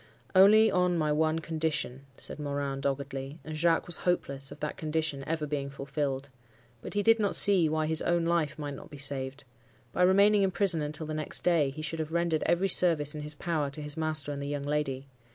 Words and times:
"'Only 0.33 0.71
on 0.71 0.97
my 0.97 1.11
one 1.11 1.37
condition,' 1.37 2.05
said 2.17 2.39
Morin, 2.39 2.81
doggedly; 2.81 3.37
and 3.43 3.55
Jacques 3.55 3.85
was 3.85 3.97
hopeless 3.97 4.51
of 4.51 4.59
that 4.59 4.75
condition 4.75 5.23
ever 5.27 5.45
being 5.45 5.69
fulfilled. 5.69 6.29
But 6.81 6.95
he 6.95 7.03
did 7.03 7.19
not 7.19 7.35
see 7.35 7.69
why 7.69 7.85
his 7.85 8.01
own 8.01 8.25
life 8.25 8.57
might 8.57 8.73
not 8.73 8.89
be 8.89 8.97
saved. 8.97 9.43
By 9.93 10.01
remaining 10.01 10.41
in 10.41 10.49
prison 10.49 10.81
until 10.81 11.05
the 11.05 11.13
next 11.13 11.41
day, 11.43 11.69
he 11.69 11.83
should 11.83 11.99
have 11.99 12.11
rendered 12.13 12.41
every 12.47 12.67
service 12.67 13.13
in 13.13 13.21
his 13.21 13.35
power 13.35 13.69
to 13.69 13.81
his 13.83 13.95
master 13.95 14.31
and 14.31 14.41
the 14.41 14.49
young 14.49 14.63
lady. 14.63 15.05